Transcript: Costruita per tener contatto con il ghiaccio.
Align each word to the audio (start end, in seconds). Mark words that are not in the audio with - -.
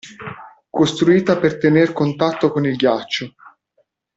Costruita 0.77 1.37
per 1.37 1.59
tener 1.59 1.93
contatto 1.93 2.51
con 2.51 2.65
il 2.65 2.75
ghiaccio. 2.75 3.35